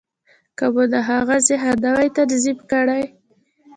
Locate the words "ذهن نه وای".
1.47-2.09